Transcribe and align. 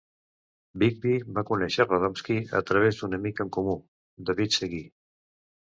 Bigbie 0.83 1.19
va 1.35 1.43
conèixer 1.51 1.87
Radomski 1.89 2.39
a 2.61 2.65
través 2.71 3.03
d'un 3.03 3.17
amic 3.21 3.47
en 3.47 3.53
comú, 3.61 3.79
David 4.31 4.59
Segui. 4.63 4.83